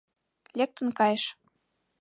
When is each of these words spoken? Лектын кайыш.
Лектын 0.57 0.89
кайыш. 0.97 1.23